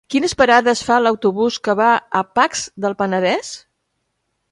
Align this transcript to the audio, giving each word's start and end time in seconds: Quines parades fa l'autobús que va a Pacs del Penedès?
Quines 0.11 0.33
parades 0.37 0.79
fa 0.85 0.95
l'autobús 1.07 1.59
que 1.67 1.75
va 1.79 1.89
a 2.21 2.23
Pacs 2.39 2.63
del 2.87 2.97
Penedès? 3.03 3.53